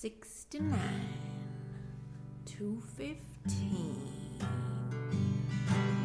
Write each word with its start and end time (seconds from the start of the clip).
69, 0.00 0.80
215, 2.46 4.40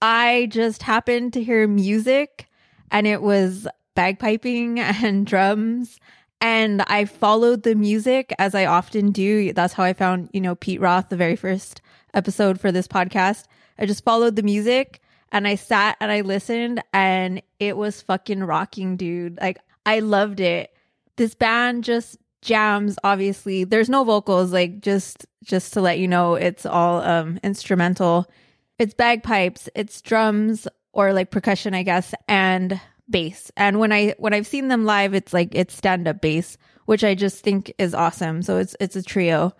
I 0.00 0.48
just 0.50 0.82
happened 0.82 1.32
to 1.32 1.42
hear 1.42 1.66
music, 1.66 2.48
and 2.90 3.06
it 3.06 3.22
was 3.22 3.66
bagpiping 3.96 4.78
and 5.02 5.26
drums 5.26 5.98
and 6.44 6.82
I 6.82 7.06
followed 7.06 7.62
the 7.62 7.74
music 7.74 8.34
as 8.38 8.54
I 8.54 8.66
often 8.66 9.12
do. 9.12 9.54
That's 9.54 9.72
how 9.72 9.82
I 9.82 9.94
found, 9.94 10.28
you 10.34 10.42
know, 10.42 10.54
Pete 10.54 10.78
Roth, 10.78 11.08
the 11.08 11.16
very 11.16 11.36
first 11.36 11.80
episode 12.12 12.60
for 12.60 12.70
this 12.70 12.86
podcast. 12.86 13.44
I 13.78 13.86
just 13.86 14.04
followed 14.04 14.36
the 14.36 14.42
music 14.42 15.00
and 15.32 15.48
I 15.48 15.54
sat 15.54 15.96
and 16.00 16.12
I 16.12 16.20
listened 16.20 16.82
and 16.92 17.40
it 17.60 17.78
was 17.78 18.02
fucking 18.02 18.44
rocking, 18.44 18.98
dude. 18.98 19.38
Like 19.40 19.58
I 19.86 20.00
loved 20.00 20.38
it. 20.38 20.70
This 21.16 21.34
band 21.34 21.82
just 21.82 22.18
jams 22.44 22.96
obviously. 23.02 23.64
There's 23.64 23.88
no 23.88 24.04
vocals 24.04 24.52
like 24.52 24.80
just 24.80 25.26
just 25.42 25.72
to 25.72 25.80
let 25.80 25.98
you 25.98 26.06
know 26.06 26.34
it's 26.34 26.66
all 26.66 27.00
um 27.02 27.40
instrumental. 27.42 28.30
It's 28.78 28.94
bagpipes, 28.94 29.68
it's 29.74 30.00
drums 30.02 30.68
or 30.92 31.12
like 31.12 31.30
percussion, 31.30 31.74
I 31.74 31.82
guess, 31.82 32.14
and 32.28 32.80
bass. 33.08 33.50
And 33.56 33.80
when 33.80 33.92
I 33.92 34.14
when 34.18 34.34
I've 34.34 34.46
seen 34.46 34.68
them 34.68 34.84
live, 34.84 35.14
it's 35.14 35.32
like 35.32 35.54
it's 35.54 35.76
stand 35.76 36.06
up 36.06 36.20
bass, 36.20 36.56
which 36.84 37.02
I 37.02 37.14
just 37.14 37.42
think 37.42 37.72
is 37.78 37.94
awesome. 37.94 38.42
So 38.42 38.58
it's 38.58 38.76
it's 38.78 38.96
a 38.96 39.02
trio. 39.02 39.54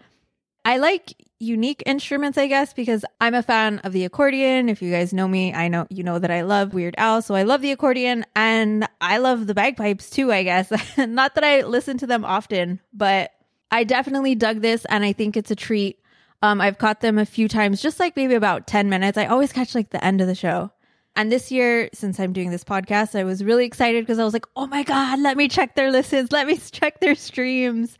I 0.65 0.79
like 0.79 1.15
unique 1.39 1.83
instruments, 1.85 2.39
I 2.39 2.47
guess, 2.47 2.73
because 2.73 3.05
I'm 3.21 3.35
a 3.35 3.43
fan 3.43 3.81
of 3.81 3.93
the 3.93 4.05
accordion. 4.05 4.69
If 4.69 4.81
you 4.81 4.91
guys 4.91 5.13
know 5.13 5.29
me, 5.29 5.53
I 5.53 5.69
know 5.69 5.87
you 5.91 6.03
know 6.03 6.19
that 6.19 6.31
I 6.31 6.43
love 6.43 6.73
Weird 6.73 6.95
Al, 6.97 7.21
so 7.21 7.35
I 7.35 7.43
love 7.43 7.61
the 7.61 7.71
accordion 7.71 8.25
and 8.35 8.89
I 9.01 9.19
love 9.19 9.47
the 9.47 9.55
bagpipes 9.55 10.09
too, 10.09 10.33
I 10.33 10.43
guess. 10.43 10.73
Not 10.97 11.35
that 11.35 11.45
I 11.45 11.63
listen 11.63 11.99
to 11.99 12.07
them 12.07 12.25
often, 12.25 12.81
but 12.93 13.33
I 13.71 13.85
definitely 13.85 14.35
dug 14.35 14.61
this 14.61 14.85
and 14.87 15.05
I 15.05 15.13
think 15.13 15.37
it's 15.37 15.51
a 15.51 15.57
treat. 15.57 16.01
Um, 16.43 16.61
I've 16.61 16.79
caught 16.79 17.01
them 17.01 17.19
a 17.19 17.27
few 17.27 17.49
times, 17.49 17.83
just 17.83 18.01
like 18.01 18.17
maybe 18.17 18.35
about 18.35 18.67
10 18.67 18.89
minutes. 18.89 19.19
I 19.19 19.27
always 19.27 19.53
catch 19.53 19.75
like 19.75 19.91
the 19.91 20.05
end 20.05 20.21
of 20.21 20.27
the 20.27 20.35
show. 20.35 20.71
And 21.17 21.31
this 21.31 21.53
year, 21.53 21.89
since 21.93 22.19
I'm 22.19 22.33
doing 22.33 22.51
this 22.51 22.65
podcast, 22.65 23.19
I 23.19 23.25
was 23.25 23.45
really 23.45 23.67
excited 23.67 24.03
because 24.03 24.19
I 24.19 24.25
was 24.25 24.33
like, 24.33 24.47
oh 24.57 24.67
my 24.67 24.83
God, 24.83 25.21
let 25.21 25.37
me 25.37 25.49
check 25.49 25.75
their 25.75 25.91
listens. 25.91 26.33
Let 26.33 26.47
me 26.47 26.57
check 26.73 27.01
their 27.01 27.15
streams. 27.15 27.99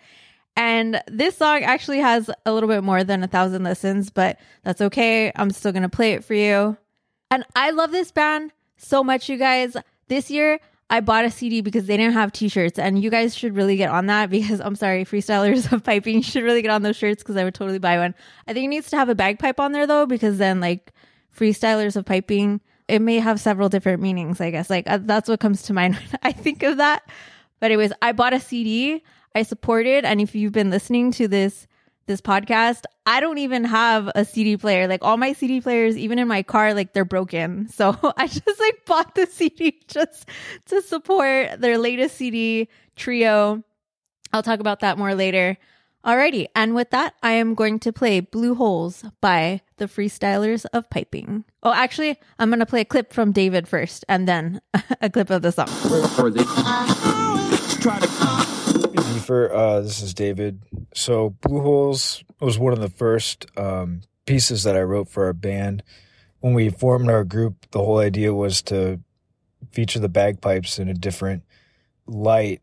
And 0.57 1.03
this 1.09 1.37
song 1.37 1.65
actually 1.65 1.99
has 1.99 2.31
a 2.47 2.53
little 2.53 2.69
bit 2.69 2.85
more 2.85 3.03
than 3.03 3.25
a 3.25 3.27
thousand 3.27 3.65
listens, 3.65 4.11
but 4.11 4.39
that's 4.63 4.81
okay. 4.81 5.33
I'm 5.35 5.51
still 5.51 5.73
going 5.73 5.83
to 5.83 5.89
play 5.89 6.13
it 6.13 6.25
for 6.25 6.35
you. 6.35 6.77
And 7.31 7.45
I 7.57 7.71
love 7.71 7.91
this 7.91 8.13
band 8.13 8.53
so 8.77 9.03
much, 9.03 9.29
you 9.29 9.37
guys. 9.37 9.77
This 10.07 10.31
year, 10.31 10.61
I 10.91 11.01
bought 11.01 11.25
a 11.25 11.31
CD 11.31 11.61
because 11.61 11.87
they 11.87 11.97
didn't 11.97 12.13
have 12.13 12.31
t 12.31 12.49
shirts, 12.49 12.79
and 12.79 13.03
you 13.03 13.11
guys 13.11 13.35
should 13.35 13.57
really 13.57 13.77
get 13.77 13.91
on 13.91 14.07
that 14.07 14.31
because 14.31 14.61
I'm 14.61 14.77
sorry, 14.77 15.05
freestylers 15.05 15.73
of 15.73 15.83
piping 15.83 16.23
should 16.23 16.45
really 16.45 16.63
get 16.63 16.71
on 16.71 16.83
those 16.83 16.97
shirts 16.97 17.23
because 17.23 17.37
I 17.37 17.45
would 17.45 17.55
totally 17.55 17.79
buy 17.79 17.99
one. 17.99 18.15
I 18.47 18.53
think 18.53 18.67
it 18.67 18.69
needs 18.69 18.91
to 18.91 18.97
have 18.97 19.09
a 19.09 19.15
bagpipe 19.15 19.59
on 19.59 19.73
there 19.73 19.87
though, 19.87 20.07
because 20.07 20.39
then, 20.39 20.61
like, 20.61 20.93
freestylers 21.37 21.97
of 21.97 22.05
piping, 22.05 22.61
it 22.87 23.01
may 23.01 23.19
have 23.19 23.41
several 23.41 23.69
different 23.69 24.03
meanings, 24.03 24.41
I 24.41 24.51
guess. 24.51 24.71
Like, 24.71 24.89
uh, 24.89 24.99
that's 25.03 25.29
what 25.29 25.41
comes 25.41 25.63
to 25.63 25.73
mind 25.73 25.95
when 25.97 26.19
I 26.23 26.33
think 26.33 26.63
of 26.63 26.77
that. 26.77 27.09
But, 27.61 27.67
anyways, 27.67 27.93
I 28.03 28.13
bought 28.13 28.35
a 28.35 28.41
CD. 28.41 29.03
I 29.35 29.43
support 29.43 29.87
it. 29.87 30.05
and 30.05 30.21
if 30.21 30.35
you've 30.35 30.53
been 30.53 30.71
listening 30.71 31.13
to 31.13 31.29
this 31.29 31.67
this 32.07 32.21
podcast, 32.21 32.83
I 33.07 33.21
don't 33.21 33.39
even 33.39 33.65
have 33.65 34.11
a 34.15 34.27
CD 34.27 34.59
player. 34.59 34.87
Like 34.87 35.03
all 35.03 35.17
my 35.17 35.33
CD 35.33 35.63
players, 35.63 35.97
even 35.97 36.19
in 36.19 36.29
my 36.29 36.43
car, 36.43 36.75
like 36.75 36.93
they're 36.93 37.05
broken. 37.05 37.69
So 37.73 37.97
I 38.17 38.27
just 38.27 38.61
like 38.61 38.85
bought 38.87 39.15
the 39.15 39.27
CD 39.27 39.81
just 39.89 40.29
to 40.67 40.83
support 40.83 41.61
their 41.61 41.79
latest 41.79 42.17
CD 42.17 42.69
trio. 42.95 43.65
I'll 44.33 44.43
talk 44.43 44.61
about 44.61 44.81
that 44.81 44.99
more 44.99 45.15
later. 45.15 45.57
Alrighty, 46.05 46.49
and 46.55 46.75
with 46.75 46.91
that, 46.91 47.15
I 47.23 47.33
am 47.33 47.55
going 47.55 47.79
to 47.81 47.91
play 47.91 48.21
Blue 48.21 48.55
Holes 48.55 49.05
by 49.23 49.63
the 49.79 49.87
Freestylers 49.87 50.67
of 50.75 50.91
Piping. 50.91 51.45
Oh, 51.63 51.73
actually, 51.73 52.21
I'm 52.39 52.51
going 52.51 52.59
to 52.59 52.67
play 52.67 52.83
a 52.83 52.85
clip 52.85 53.11
from 53.11 53.33
David 53.33 53.67
first 53.67 54.05
and 54.07 54.29
then 54.29 54.61
a 55.01 55.09
clip 55.09 55.31
of 55.31 55.41
the 55.41 55.51
song. 55.51 55.69
Deefur, 59.25 59.51
uh, 59.53 59.81
this 59.81 60.03
is 60.03 60.15
David. 60.15 60.63
So, 60.95 61.31
Blue 61.41 61.61
Holes 61.61 62.25
was 62.41 62.59
one 62.59 62.73
of 62.73 62.81
the 62.81 62.91
first 62.91 63.47
um, 63.57 64.03
pieces 64.27 64.65
that 64.65 64.77
I 64.77 64.83
wrote 64.83 65.09
for 65.09 65.25
our 65.25 65.33
band. 65.33 65.83
When 66.41 66.55
we 66.55 66.69
formed 66.69 67.09
our 67.09 67.25
group, 67.25 67.67
the 67.71 67.79
whole 67.79 67.99
idea 67.99 68.35
was 68.35 68.61
to 68.63 69.01
feature 69.71 69.99
the 69.99 70.09
bagpipes 70.09 70.79
in 70.79 70.89
a 70.89 70.95
different 70.95 71.43
light 72.07 72.61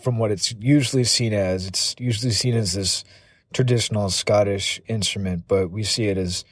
from 0.00 0.18
what 0.18 0.30
it's 0.30 0.52
usually 0.58 1.04
seen 1.04 1.34
as. 1.34 1.66
It's 1.66 1.94
usually 1.98 2.32
seen 2.32 2.54
as 2.54 2.72
this 2.72 3.04
traditional 3.52 4.08
Scottish 4.08 4.80
instrument, 4.88 5.44
but 5.46 5.70
we 5.70 5.84
see 5.84 6.06
it 6.06 6.16
as, 6.16 6.44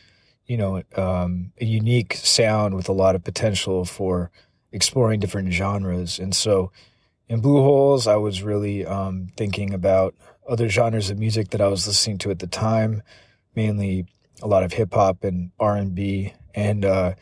you 0.47 0.59
know, 0.59 0.83
um, 0.97 1.53
a 1.61 1.65
unique 1.65 2.15
sound 2.15 2.75
with 2.75 2.89
a 2.89 2.93
lot 2.93 3.15
of 3.15 3.25
potential 3.25 3.87
for 3.87 4.31
exploring 4.71 5.19
different 5.19 5.53
genres. 5.53 6.19
And 6.19 6.35
so, 6.35 6.71
in 7.31 7.41
Blue 7.41 7.63
Holes, 7.63 8.09
I 8.09 8.17
was 8.17 8.43
really 8.43 8.85
um, 8.85 9.29
thinking 9.37 9.73
about 9.73 10.17
other 10.49 10.69
genres 10.69 11.11
of 11.11 11.19
music 11.19 11.51
that 11.51 11.61
I 11.61 11.69
was 11.69 11.87
listening 11.87 12.19
to 12.19 12.33
at 12.33 12.41
the 12.41 12.49
time, 12.49 13.05
mainly 13.55 14.07
a 14.43 14.49
lot 14.49 14.65
of 14.65 14.73
hip 14.73 14.93
hop 14.93 15.23
and 15.23 15.53
R 15.61 15.77
and 15.77 15.95
B, 15.95 16.35
and 16.57 16.85
uh, 16.85 17.15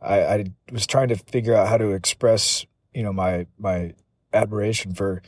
I, 0.00 0.22
I 0.22 0.44
was 0.72 0.84
trying 0.84 1.08
to 1.08 1.16
figure 1.16 1.54
out 1.54 1.68
how 1.68 1.76
to 1.76 1.92
express, 1.92 2.66
you 2.92 3.04
know, 3.04 3.12
my 3.12 3.46
my 3.56 3.94
admiration 4.32 4.94
for 4.94 5.22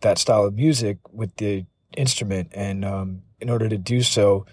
that 0.00 0.18
style 0.18 0.44
of 0.44 0.54
music 0.54 0.98
with 1.10 1.34
the 1.36 1.64
instrument. 1.96 2.50
And 2.52 2.84
um, 2.84 3.22
in 3.40 3.48
order 3.48 3.70
to 3.70 3.78
do 3.78 4.02
so, 4.02 4.44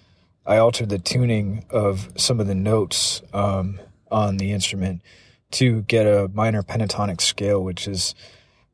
I 0.45 0.59
altered 0.59 0.87
the 0.87 0.97
tuning 0.97 1.65
of 1.69 2.13
some 2.15 2.39
of 2.39 2.47
the 2.47 2.55
notes 2.55 3.21
um, 3.33 3.81
on 4.09 4.37
the 4.37 4.53
instrument 4.53 5.01
to 5.51 5.81
get 5.81 6.05
a 6.05 6.29
minor 6.33 6.63
pentatonic 6.63 7.19
scale, 7.19 7.61
which 7.61 7.85
is, 7.85 8.15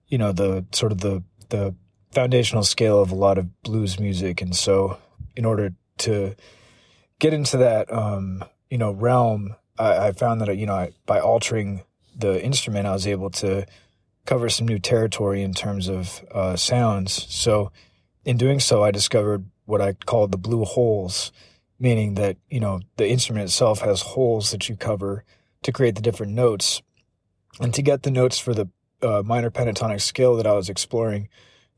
you 0.07 0.17
know, 0.17 0.31
the 0.31 0.65
sort 0.71 0.91
of 0.91 0.99
the 0.99 1.23
the 1.49 1.75
foundational 2.11 2.63
scale 2.63 3.01
of 3.01 3.11
a 3.11 3.15
lot 3.15 3.37
of 3.37 3.61
blues 3.61 3.99
music. 3.99 4.41
And 4.41 4.55
so, 4.55 4.97
in 5.35 5.45
order 5.45 5.73
to 5.99 6.35
get 7.19 7.33
into 7.33 7.57
that, 7.57 7.91
um, 7.91 8.43
you 8.69 8.77
know, 8.77 8.91
realm, 8.91 9.55
I, 9.77 10.07
I 10.07 10.11
found 10.13 10.41
that 10.41 10.57
you 10.57 10.65
know, 10.65 10.75
I, 10.75 10.91
by 11.05 11.19
altering 11.19 11.83
the 12.15 12.43
instrument, 12.43 12.87
I 12.87 12.93
was 12.93 13.07
able 13.07 13.29
to 13.31 13.65
cover 14.25 14.49
some 14.49 14.67
new 14.67 14.79
territory 14.79 15.43
in 15.43 15.53
terms 15.53 15.87
of 15.87 16.25
uh, 16.31 16.55
sounds. 16.55 17.27
So, 17.33 17.71
in 18.23 18.37
doing 18.37 18.59
so, 18.59 18.83
I 18.83 18.91
discovered 18.91 19.45
what 19.65 19.81
I 19.81 19.93
called 19.93 20.31
the 20.31 20.37
blue 20.37 20.63
holes, 20.63 21.31
meaning 21.79 22.15
that 22.15 22.37
you 22.49 22.59
know 22.59 22.81
the 22.97 23.07
instrument 23.07 23.45
itself 23.45 23.81
has 23.81 24.01
holes 24.01 24.51
that 24.51 24.69
you 24.69 24.75
cover 24.75 25.23
to 25.63 25.71
create 25.71 25.95
the 25.95 26.01
different 26.01 26.33
notes. 26.33 26.81
And 27.59 27.73
to 27.73 27.81
get 27.81 28.03
the 28.03 28.11
notes 28.11 28.37
for 28.37 28.53
the 28.53 28.67
uh, 29.05 29.23
minor 29.23 29.51
pentatonic 29.51 30.01
scale 30.01 30.35
that 30.37 30.47
I 30.47 30.53
was 30.53 30.69
exploring, 30.69 31.29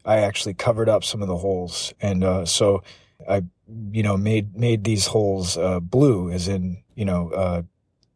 I 0.05 0.17
actually 0.17 0.53
covered 0.53 0.89
up 0.89 1.03
some 1.03 1.21
of 1.21 1.27
the 1.27 1.37
holes, 1.37 1.93
and 2.01 2.23
uh, 2.23 2.45
so 2.45 2.83
I, 3.29 3.43
you 3.91 4.03
know, 4.03 4.17
made 4.17 4.55
made 4.55 4.83
these 4.83 5.07
holes 5.07 5.57
uh, 5.57 5.79
blue, 5.79 6.31
as 6.31 6.47
in 6.47 6.83
you 6.95 7.05
know, 7.05 7.29
uh, 7.31 7.61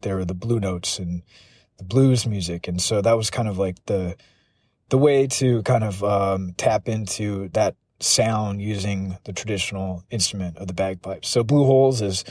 they 0.02 0.14
were 0.14 0.26
the 0.26 0.34
blue 0.34 0.60
notes 0.60 1.00
and 1.00 1.24
the 1.78 1.84
blues 1.84 2.26
music, 2.26 2.68
and 2.68 2.82
so 2.82 3.02
that 3.02 3.18
was 3.18 3.30
kind 3.30 3.48
of 3.48 3.58
like 3.58 3.86
the 3.86 4.16
the 4.90 4.98
way 4.98 5.28
to 5.28 5.62
kind 5.64 5.84
of 5.84 6.04
um, 6.04 6.54
tap 6.58 6.88
into 6.88 7.50
that 7.50 7.76
sound 8.00 8.62
using 8.62 9.18
the 9.26 9.34
traditional 9.34 10.04
instrument 10.10 10.58
of 10.58 10.68
the 10.68 10.74
bagpipes. 10.74 11.30
So 11.30 11.44
blue 11.44 11.66
holes 11.66 12.02
is 12.02 12.24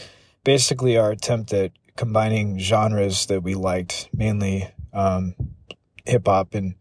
basically 0.45 0.97
our 0.97 1.11
attempt 1.11 1.53
at 1.53 1.73
combining 1.97 2.59
genres 2.59 3.27
that 3.27 3.43
we 3.43 3.55
liked, 3.55 4.09
mainly 4.13 4.69
um, 4.93 5.35
hip 6.05 6.27
hop 6.27 6.55
and 6.55 6.75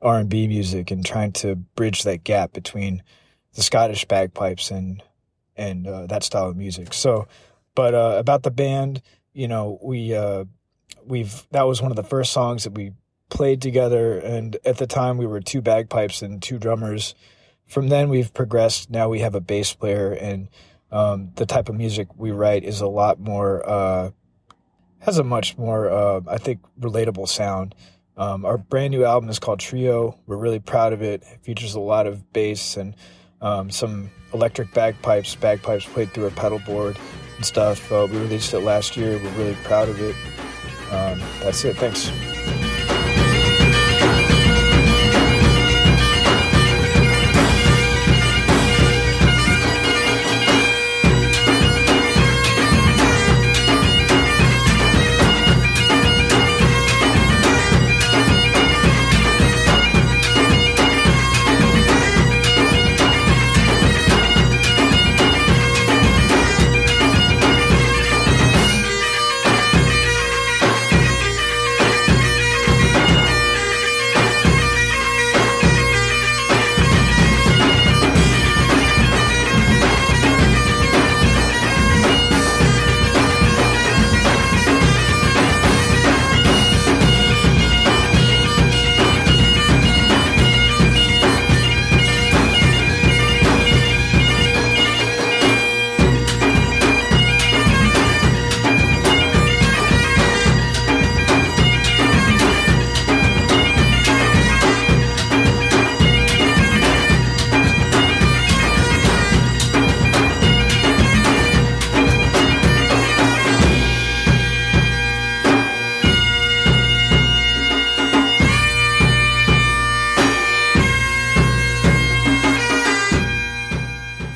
R 0.00 0.18
and 0.18 0.28
B 0.28 0.46
music, 0.48 0.90
and 0.90 1.04
trying 1.04 1.32
to 1.32 1.56
bridge 1.56 2.02
that 2.02 2.24
gap 2.24 2.52
between 2.52 3.02
the 3.54 3.62
Scottish 3.62 4.04
bagpipes 4.04 4.70
and 4.70 5.02
and 5.56 5.86
uh, 5.86 6.06
that 6.06 6.24
style 6.24 6.48
of 6.48 6.56
music. 6.56 6.92
So, 6.92 7.28
but 7.74 7.94
uh, 7.94 8.16
about 8.18 8.42
the 8.42 8.50
band, 8.50 9.02
you 9.32 9.48
know, 9.48 9.78
we 9.82 10.14
uh, 10.14 10.44
we've 11.06 11.46
that 11.50 11.66
was 11.66 11.80
one 11.80 11.92
of 11.92 11.96
the 11.96 12.02
first 12.02 12.32
songs 12.32 12.64
that 12.64 12.74
we 12.74 12.92
played 13.30 13.62
together, 13.62 14.18
and 14.18 14.56
at 14.64 14.78
the 14.78 14.86
time 14.86 15.18
we 15.18 15.26
were 15.26 15.40
two 15.40 15.60
bagpipes 15.60 16.22
and 16.22 16.42
two 16.42 16.58
drummers. 16.58 17.14
From 17.66 17.88
then 17.88 18.08
we've 18.08 18.32
progressed. 18.34 18.90
Now 18.90 19.08
we 19.08 19.20
have 19.20 19.34
a 19.34 19.40
bass 19.40 19.72
player, 19.72 20.12
and 20.12 20.48
um, 20.92 21.32
the 21.36 21.46
type 21.46 21.68
of 21.68 21.74
music 21.76 22.08
we 22.16 22.30
write 22.30 22.64
is 22.64 22.80
a 22.80 22.86
lot 22.86 23.18
more 23.18 23.68
uh, 23.68 24.10
has 25.00 25.18
a 25.18 25.24
much 25.24 25.56
more 25.56 25.90
uh, 25.90 26.20
I 26.28 26.38
think 26.38 26.60
relatable 26.80 27.28
sound. 27.28 27.74
Um, 28.16 28.44
our 28.44 28.58
brand 28.58 28.92
new 28.92 29.04
album 29.04 29.28
is 29.28 29.38
called 29.38 29.60
Trio. 29.60 30.18
We're 30.26 30.36
really 30.36 30.60
proud 30.60 30.92
of 30.92 31.02
it. 31.02 31.22
It 31.22 31.40
features 31.42 31.74
a 31.74 31.80
lot 31.80 32.06
of 32.06 32.32
bass 32.32 32.76
and 32.76 32.94
um, 33.40 33.70
some 33.70 34.10
electric 34.32 34.72
bagpipes, 34.72 35.34
bagpipes 35.34 35.84
played 35.84 36.12
through 36.12 36.26
a 36.26 36.30
pedal 36.30 36.60
board 36.60 36.96
and 37.36 37.44
stuff. 37.44 37.90
Uh, 37.90 38.06
we 38.10 38.18
released 38.18 38.54
it 38.54 38.60
last 38.60 38.96
year. 38.96 39.18
We're 39.22 39.30
really 39.32 39.56
proud 39.64 39.88
of 39.88 40.00
it. 40.00 40.14
Um, 40.92 41.18
that's 41.40 41.64
it. 41.64 41.76
Thanks. 41.76 42.73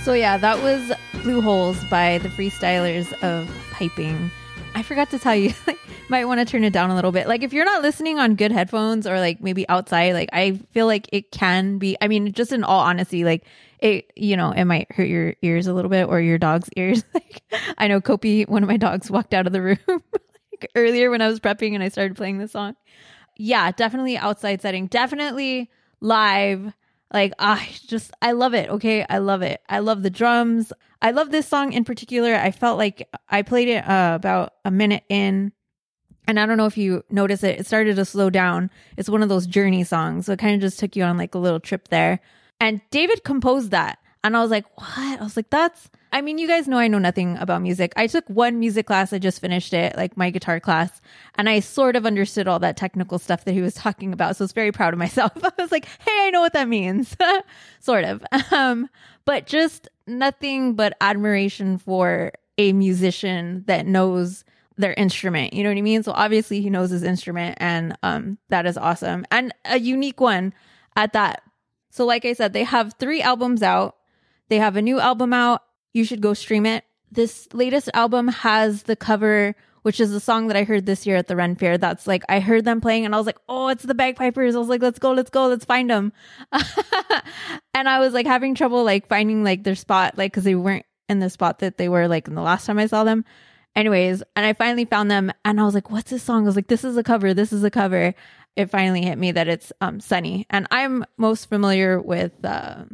So 0.09 0.15
yeah, 0.15 0.39
that 0.39 0.63
was 0.63 0.91
Blue 1.23 1.43
Holes 1.43 1.85
by 1.91 2.17
the 2.17 2.31
Freestylers 2.31 3.13
of 3.23 3.47
Piping. 3.73 4.31
I 4.75 4.83
forgot 4.83 5.11
to 5.11 5.19
tell 5.19 5.35
you, 5.35 5.53
like, 5.67 5.79
might 6.09 6.25
want 6.25 6.41
to 6.41 6.47
turn 6.47 6.65
it 6.65 6.73
down 6.73 6.89
a 6.89 6.95
little 6.95 7.13
bit. 7.13 7.29
Like 7.29 7.43
if 7.43 7.53
you're 7.53 7.67
not 7.67 7.83
listening 7.83 8.19
on 8.19 8.35
good 8.35 8.51
headphones 8.51 9.07
or 9.07 9.21
like 9.21 9.43
maybe 9.43 9.69
outside, 9.69 10.15
like 10.15 10.31
I 10.33 10.53
feel 10.73 10.87
like 10.87 11.11
it 11.13 11.31
can 11.31 11.77
be. 11.77 11.99
I 12.01 12.09
mean, 12.09 12.33
just 12.33 12.53
in 12.53 12.65
all 12.65 12.81
honesty, 12.81 13.23
like 13.23 13.45
it, 13.81 14.11
you 14.17 14.35
know, 14.35 14.51
it 14.51 14.65
might 14.65 14.91
hurt 14.91 15.09
your 15.09 15.35
ears 15.43 15.67
a 15.67 15.75
little 15.75 15.91
bit 15.91 16.09
or 16.09 16.23
your 16.23 16.39
dog's 16.39 16.71
ears. 16.75 17.05
like 17.13 17.43
I 17.77 17.87
know 17.87 18.01
Kopi, 18.01 18.49
one 18.49 18.63
of 18.63 18.69
my 18.71 18.79
dogs, 18.79 19.11
walked 19.11 19.35
out 19.35 19.47
of 19.47 19.53
the 19.53 19.61
room 19.61 19.77
like, 19.89 20.71
earlier 20.75 21.11
when 21.11 21.21
I 21.21 21.29
was 21.29 21.39
prepping 21.39 21.75
and 21.75 21.83
I 21.83 21.91
started 21.91 22.17
playing 22.17 22.39
this 22.39 22.53
song. 22.53 22.77
Yeah, 23.37 23.73
definitely 23.73 24.17
outside 24.17 24.63
setting. 24.63 24.87
Definitely 24.87 25.71
live. 26.01 26.73
Like, 27.13 27.33
I 27.39 27.69
just, 27.87 28.11
I 28.21 28.33
love 28.33 28.55
it. 28.55 28.69
Okay. 28.69 29.05
I 29.09 29.19
love 29.19 29.43
it. 29.43 29.61
I 29.69 29.79
love 29.79 30.03
the 30.03 30.11
drums. 30.11 30.73
I 31.01 31.13
love 31.13 31.31
this 31.31 31.49
song 31.49 31.73
in 31.73 31.85
particular. 31.85 32.35
I 32.35 32.51
felt 32.51 32.77
like 32.77 33.09
I 33.29 33.43
played 33.43 33.69
it 33.69 33.89
uh, 33.89 34.13
about 34.15 34.55
a 34.65 34.71
minute 34.71 35.05
in. 35.09 35.53
And 36.27 36.39
I 36.39 36.45
don't 36.45 36.59
know 36.59 36.67
if 36.67 36.77
you 36.77 37.05
notice 37.09 37.43
it, 37.43 37.61
it 37.61 37.67
started 37.67 37.97
to 37.97 38.05
slow 38.05 38.29
down. 38.29 38.71
It's 38.99 39.09
one 39.09 39.23
of 39.23 39.31
those 39.31 39.47
journey 39.47 39.85
songs. 39.85 40.27
So 40.27 40.33
it 40.33 40.39
kind 40.39 40.55
of 40.55 40.61
just 40.61 40.79
took 40.79 40.95
you 40.95 41.03
on 41.03 41.17
like 41.17 41.35
a 41.35 41.39
little 41.39 41.61
trip 41.61 41.89
there. 41.89 42.21
And 42.61 42.83
David 42.91 43.25
composed 43.25 43.71
that. 43.71 43.99
And 44.23 44.37
I 44.37 44.43
was 44.43 44.51
like, 44.51 44.67
what? 44.77 45.21
I 45.21 45.23
was 45.23 45.37
like, 45.37 45.49
that's, 45.49 45.89
I 46.11 46.21
mean, 46.23 46.39
you 46.39 46.49
guys 46.49 46.67
know 46.67 46.79
I 46.79 46.89
know 46.89 46.99
nothing 46.99 47.37
about 47.37 47.63
music. 47.63 47.93
I 47.97 48.07
took 48.07 48.29
one 48.29 48.59
music 48.59 48.87
class. 48.87 49.13
I 49.13 49.19
just 49.19 49.41
finished 49.41 49.75
it, 49.75 49.97
like 49.97 50.17
my 50.17 50.31
guitar 50.31 50.59
class. 50.61 51.01
And 51.35 51.49
I 51.49 51.61
sort 51.61 51.97
of 51.97 52.07
understood 52.07 52.49
all 52.49 52.59
that 52.61 52.77
technical 52.77 53.19
stuff 53.19 53.45
that 53.45 53.53
he 53.53 53.61
was 53.61 53.75
talking 53.87 54.13
about. 54.13 54.37
So 54.37 54.43
I 54.43 54.45
was 54.45 54.53
very 54.53 54.73
proud 54.73 54.95
of 54.95 54.99
myself. 54.99 55.33
I 55.45 55.63
was 55.63 55.73
like, 55.73 55.85
hey, 55.85 56.27
I 56.27 56.31
know 56.31 56.41
what 56.41 56.55
that 56.55 56.69
means. 56.69 57.17
sort 57.81 58.05
of. 58.05 58.25
Um, 58.51 58.89
but 59.25 59.47
just 59.47 59.89
nothing 60.07 60.75
but 60.75 60.97
admiration 61.01 61.79
for 61.79 62.33
a 62.57 62.73
musician 62.73 63.65
that 63.67 63.87
knows 63.87 64.45
their 64.79 64.95
instrument. 64.95 65.53
You 65.53 65.63
know 65.65 65.71
what 65.71 65.79
I 65.79 65.83
mean? 65.83 66.03
So 66.03 66.13
obviously 66.13 66.61
he 66.61 66.71
knows 66.71 66.91
his 66.91 67.03
instrument 67.03 67.59
and 67.61 67.99
um 68.03 68.39
that 68.49 68.65
is 68.65 68.79
awesome. 68.79 69.27
And 69.31 69.53
a 69.65 69.79
unique 69.79 70.21
one 70.21 70.55
at 70.97 71.13
that. 71.13 71.43
So 71.91 72.07
like 72.07 72.25
I 72.25 72.33
said, 72.33 72.53
they 72.53 72.65
have 72.65 72.95
3 72.99 73.21
albums 73.21 73.63
out. 73.63 73.97
They 74.49 74.59
have 74.59 74.77
a 74.77 74.83
new 74.83 75.01
album 75.01 75.33
out. 75.33 75.63
You 75.95 76.05
should 76.05 76.21
go 76.21 76.35
stream 76.35 76.67
it. 76.67 76.85
This 77.11 77.49
latest 77.53 77.89
album 77.95 78.29
has 78.29 78.85
the 78.85 78.97
cover 78.97 79.55
which 79.83 80.01
is 80.01 80.11
the 80.11 80.21
song 80.21 80.49
that 80.49 80.57
I 80.57 80.65
heard 80.65 80.85
this 80.85 81.07
year 81.07 81.17
at 81.17 81.29
the 81.29 81.37
Ren 81.37 81.57
Fair. 81.57 81.79
That's 81.79 82.07
like 82.07 82.23
I 82.29 82.41
heard 82.41 82.67
them 82.67 82.81
playing 82.81 83.07
and 83.07 83.15
I 83.15 83.17
was 83.19 83.27
like, 83.27 83.39
"Oh, 83.49 83.69
it's 83.69 83.85
the 83.85 83.95
bagpipers." 83.95 84.55
I 84.55 84.59
was 84.59 84.69
like, 84.69 84.83
"Let's 84.83 84.99
go, 84.99 85.13
let's 85.13 85.31
go, 85.31 85.47
let's 85.47 85.65
find 85.65 85.89
them." 85.89 86.13
and 87.75 87.89
I 87.89 87.99
was 87.99 88.13
like 88.13 88.27
having 88.27 88.55
trouble 88.55 88.85
like 88.85 89.09
finding 89.09 89.45
like 89.45 89.65
their 89.65 89.75
spot 89.75 90.19
like 90.19 90.33
cuz 90.33 90.45
they 90.45 90.55
weren't 90.55 90.85
in 91.09 91.21
the 91.21 91.31
spot 91.31 91.61
that 91.61 91.79
they 91.79 91.89
were 91.89 92.07
like 92.07 92.29
in 92.29 92.35
the 92.35 92.43
last 92.43 92.67
time 92.67 92.79
I 92.79 92.87
saw 92.87 93.05
them. 93.05 93.25
Anyways, 93.75 94.23
and 94.35 94.45
I 94.45 94.53
finally 94.53 94.85
found 94.85 95.11
them 95.11 95.33
and 95.45 95.61
I 95.61 95.65
was 95.65 95.75
like, 95.75 95.91
what's 95.91 96.11
this 96.11 96.23
song? 96.23 96.43
I 96.43 96.47
was 96.47 96.57
like, 96.57 96.69
this 96.69 96.85
is 96.85 96.97
a 96.97 97.03
cover. 97.03 97.33
This 97.33 97.53
is 97.53 97.65
a 97.65 97.71
cover. 97.71 98.15
It 98.57 98.71
finally 98.71 99.03
hit 99.03 99.17
me 99.19 99.33
that 99.33 99.49
it's 99.49 99.73
um 99.81 100.01
Sunny. 100.01 100.47
And 100.51 100.67
I'm 100.71 101.05
most 101.17 101.47
familiar 101.47 102.01
with 102.01 102.33
uh, 102.45 102.85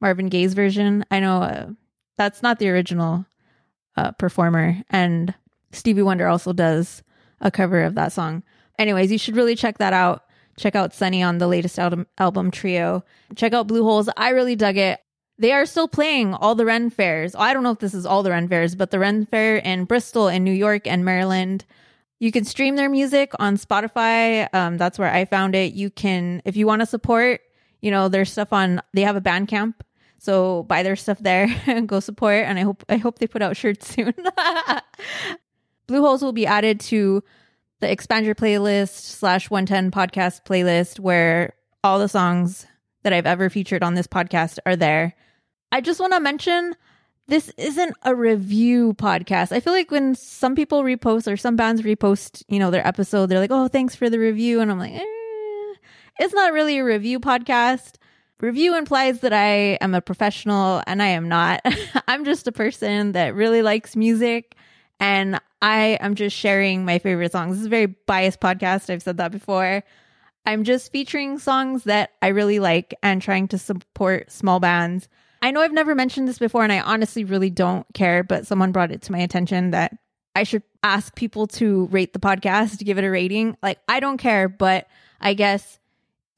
Marvin 0.00 0.28
Gaye's 0.28 0.54
version. 0.54 1.04
I 1.10 1.20
know 1.20 1.42
uh, 1.42 1.66
that's 2.16 2.42
not 2.42 2.58
the 2.58 2.68
original 2.70 3.26
uh, 3.96 4.12
performer. 4.12 4.82
And 4.90 5.34
Stevie 5.72 6.02
Wonder 6.02 6.26
also 6.26 6.52
does 6.52 7.02
a 7.40 7.50
cover 7.50 7.82
of 7.82 7.94
that 7.94 8.12
song. 8.12 8.42
Anyways, 8.78 9.12
you 9.12 9.18
should 9.18 9.36
really 9.36 9.56
check 9.56 9.78
that 9.78 9.92
out. 9.92 10.24
Check 10.56 10.76
out 10.76 10.94
Sunny 10.94 11.22
on 11.22 11.38
the 11.38 11.48
latest 11.48 11.78
album, 11.78 12.06
album 12.18 12.50
Trio. 12.50 13.04
Check 13.34 13.52
out 13.52 13.66
Blue 13.66 13.82
Holes. 13.82 14.08
I 14.16 14.30
really 14.30 14.56
dug 14.56 14.76
it. 14.76 15.00
They 15.36 15.52
are 15.52 15.66
still 15.66 15.88
playing 15.88 16.32
all 16.32 16.54
the 16.54 16.64
Ren 16.64 16.90
fairs. 16.90 17.34
I 17.34 17.52
don't 17.52 17.64
know 17.64 17.72
if 17.72 17.80
this 17.80 17.94
is 17.94 18.06
all 18.06 18.22
the 18.22 18.30
Ren 18.30 18.48
fairs, 18.48 18.76
but 18.76 18.92
the 18.92 19.00
Ren 19.00 19.26
fair 19.26 19.56
in 19.56 19.84
Bristol 19.84 20.28
and 20.28 20.44
New 20.44 20.52
York 20.52 20.86
and 20.86 21.04
Maryland. 21.04 21.64
You 22.20 22.30
can 22.30 22.44
stream 22.44 22.76
their 22.76 22.88
music 22.88 23.32
on 23.40 23.56
Spotify. 23.56 24.48
Um, 24.54 24.78
that's 24.78 24.98
where 24.98 25.12
I 25.12 25.24
found 25.24 25.56
it. 25.56 25.74
You 25.74 25.90
can, 25.90 26.40
if 26.44 26.56
you 26.56 26.68
want 26.68 26.80
to 26.80 26.86
support, 26.86 27.40
you 27.80 27.90
know, 27.90 28.08
their 28.08 28.24
stuff 28.24 28.52
on, 28.52 28.80
they 28.92 29.02
have 29.02 29.16
a 29.16 29.20
Bandcamp. 29.20 29.74
So 30.24 30.62
buy 30.62 30.82
their 30.82 30.96
stuff 30.96 31.18
there 31.18 31.54
and 31.66 31.86
go 31.88 32.00
support. 32.00 32.44
And 32.46 32.58
I 32.58 32.62
hope, 32.62 32.82
I 32.88 32.96
hope 32.96 33.18
they 33.18 33.26
put 33.26 33.42
out 33.42 33.58
shirts 33.58 33.94
soon. 33.94 34.14
Blue 35.86 36.00
Holes 36.00 36.22
will 36.22 36.32
be 36.32 36.46
added 36.46 36.80
to 36.80 37.22
the 37.80 37.90
Expand 37.90 38.24
Your 38.24 38.34
Playlist 38.34 39.00
slash 39.00 39.50
110 39.50 39.90
podcast 39.90 40.46
playlist 40.46 40.98
where 40.98 41.52
all 41.82 41.98
the 41.98 42.08
songs 42.08 42.66
that 43.02 43.12
I've 43.12 43.26
ever 43.26 43.50
featured 43.50 43.82
on 43.82 43.92
this 43.92 44.06
podcast 44.06 44.58
are 44.64 44.76
there. 44.76 45.14
I 45.70 45.82
just 45.82 46.00
want 46.00 46.14
to 46.14 46.20
mention 46.20 46.74
this 47.26 47.52
isn't 47.58 47.94
a 48.02 48.14
review 48.14 48.94
podcast. 48.94 49.52
I 49.52 49.60
feel 49.60 49.74
like 49.74 49.90
when 49.90 50.14
some 50.14 50.54
people 50.54 50.84
repost 50.84 51.30
or 51.30 51.36
some 51.36 51.56
bands 51.56 51.82
repost, 51.82 52.44
you 52.48 52.58
know, 52.58 52.70
their 52.70 52.86
episode, 52.86 53.26
they're 53.26 53.40
like, 53.40 53.50
"Oh, 53.50 53.68
thanks 53.68 53.94
for 53.94 54.08
the 54.08 54.18
review," 54.18 54.60
and 54.60 54.70
I'm 54.70 54.78
like, 54.78 54.94
eh, 54.94 55.74
"It's 56.18 56.32
not 56.32 56.52
really 56.54 56.78
a 56.78 56.84
review 56.84 57.20
podcast." 57.20 57.96
Review 58.44 58.76
implies 58.76 59.20
that 59.20 59.32
I 59.32 59.78
am 59.80 59.94
a 59.94 60.02
professional, 60.02 60.82
and 60.86 61.02
I 61.02 61.06
am 61.06 61.30
not. 61.30 61.62
I'm 62.08 62.26
just 62.26 62.46
a 62.46 62.52
person 62.52 63.12
that 63.12 63.34
really 63.34 63.62
likes 63.62 63.96
music, 63.96 64.54
and 65.00 65.40
I 65.62 65.96
am 65.98 66.14
just 66.14 66.36
sharing 66.36 66.84
my 66.84 66.98
favorite 66.98 67.32
songs. 67.32 67.52
This 67.52 67.60
is 67.60 67.66
a 67.68 67.70
very 67.70 67.86
biased 67.86 68.40
podcast. 68.40 68.90
I've 68.90 69.02
said 69.02 69.16
that 69.16 69.32
before. 69.32 69.82
I'm 70.44 70.62
just 70.62 70.92
featuring 70.92 71.38
songs 71.38 71.84
that 71.84 72.10
I 72.20 72.28
really 72.28 72.58
like 72.58 72.92
and 73.02 73.22
trying 73.22 73.48
to 73.48 73.56
support 73.56 74.30
small 74.30 74.60
bands. 74.60 75.08
I 75.40 75.50
know 75.50 75.62
I've 75.62 75.72
never 75.72 75.94
mentioned 75.94 76.28
this 76.28 76.38
before 76.38 76.64
and 76.64 76.72
I 76.72 76.80
honestly 76.80 77.24
really 77.24 77.48
don't 77.48 77.86
care, 77.94 78.22
but 78.22 78.46
someone 78.46 78.72
brought 78.72 78.92
it 78.92 79.00
to 79.04 79.12
my 79.12 79.20
attention 79.20 79.70
that 79.70 79.96
I 80.36 80.42
should 80.42 80.64
ask 80.82 81.14
people 81.14 81.46
to 81.46 81.86
rate 81.86 82.12
the 82.12 82.18
podcast, 82.18 82.76
to 82.76 82.84
give 82.84 82.98
it 82.98 83.04
a 83.04 83.10
rating. 83.10 83.56
Like, 83.62 83.78
I 83.88 84.00
don't 84.00 84.18
care, 84.18 84.50
but 84.50 84.86
I 85.18 85.32
guess 85.32 85.78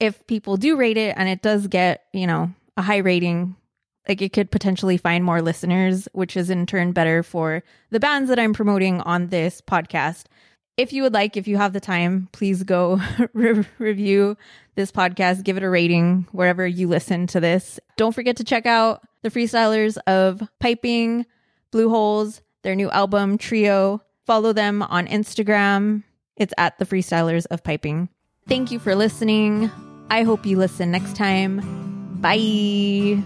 if 0.00 0.26
people 0.26 0.56
do 0.56 0.76
rate 0.76 0.96
it 0.96 1.14
and 1.16 1.28
it 1.28 1.42
does 1.42 1.66
get, 1.66 2.04
you 2.12 2.26
know, 2.26 2.52
a 2.76 2.82
high 2.82 2.98
rating, 2.98 3.56
like 4.08 4.22
it 4.22 4.32
could 4.32 4.50
potentially 4.50 4.96
find 4.96 5.24
more 5.24 5.42
listeners, 5.42 6.08
which 6.12 6.36
is 6.36 6.50
in 6.50 6.66
turn 6.66 6.92
better 6.92 7.22
for 7.22 7.62
the 7.90 8.00
bands 8.00 8.28
that 8.28 8.38
I'm 8.38 8.52
promoting 8.52 9.00
on 9.00 9.28
this 9.28 9.60
podcast 9.60 10.24
if 10.76 10.92
you 10.92 11.02
would 11.02 11.14
like, 11.14 11.36
if 11.36 11.48
you 11.48 11.56
have 11.56 11.72
the 11.72 11.80
time, 11.80 12.28
please 12.32 12.62
go 12.62 13.00
re- 13.32 13.64
review 13.78 14.36
this 14.74 14.92
podcast, 14.92 15.42
give 15.42 15.56
it 15.56 15.62
a 15.62 15.70
rating 15.70 16.26
wherever 16.32 16.66
you 16.66 16.88
listen 16.88 17.26
to 17.28 17.40
this. 17.40 17.80
Don't 17.96 18.14
forget 18.14 18.36
to 18.36 18.44
check 18.44 18.66
out 18.66 19.00
the 19.22 19.30
freestylers 19.30 19.96
of 20.06 20.46
Piping, 20.60 21.24
Blue 21.70 21.88
Holes, 21.88 22.42
their 22.62 22.74
new 22.74 22.90
album, 22.90 23.38
Trio. 23.38 24.02
Follow 24.26 24.52
them 24.52 24.82
on 24.82 25.06
Instagram. 25.06 26.02
It's 26.36 26.54
at 26.58 26.78
the 26.78 26.84
freestylers 26.84 27.46
of 27.50 27.64
Piping. 27.64 28.08
Thank 28.46 28.70
you 28.70 28.78
for 28.78 28.94
listening. 28.94 29.70
I 30.10 30.22
hope 30.22 30.46
you 30.46 30.56
listen 30.58 30.90
next 30.90 31.16
time. 31.16 31.60
Bye. 32.20 33.22